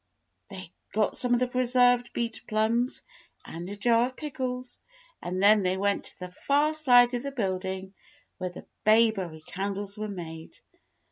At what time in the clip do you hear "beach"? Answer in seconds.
2.11-2.47